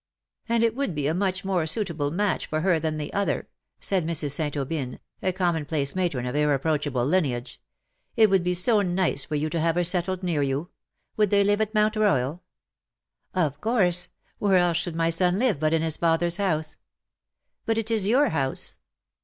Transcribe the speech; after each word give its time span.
^"*" 0.01 0.03
And 0.49 0.63
it 0.63 0.73
would 0.73 0.95
be 0.95 1.05
a 1.05 1.13
much 1.13 1.45
more 1.45 1.67
suitable 1.67 2.09
match 2.09 2.47
for 2.47 2.61
her 2.61 2.79
than 2.79 2.97
the 2.97 3.11
other/^ 3.13 3.45
said 3.79 4.03
Mrs. 4.03 4.31
St. 4.31 4.57
Aubyn, 4.57 4.99
a 5.21 5.31
commonplace 5.31 5.95
matron 5.95 6.25
of 6.25 6.33
irreproachable 6.35 7.05
lineage:" 7.05 7.61
it 8.17 8.27
would 8.27 8.43
be 8.43 8.55
so 8.55 8.81
nice 8.81 9.25
for 9.25 9.35
you 9.35 9.47
to 9.51 9.59
have 9.59 9.75
her 9.75 9.83
settled 9.83 10.23
near 10.23 10.41
you. 10.41 10.71
Would 11.17 11.29
they 11.29 11.43
live 11.43 11.61
at 11.61 11.75
Mount 11.75 11.95
Royal 11.95 12.37
T'" 12.37 12.41
Of 13.45 13.61
course. 13.61 14.09
Where 14.39 14.57
else 14.57 14.77
should 14.77 14.95
my 14.95 15.11
son 15.11 15.37
live 15.37 15.59
but 15.59 15.71
in 15.71 15.83
his 15.83 15.99
father^s 15.99 16.39
house 16.39 16.73
T^ 17.67 17.71
'^But 17.71 17.77
it 17.77 17.91
is 17.91 18.07
your 18.07 18.29
house." 18.29 18.79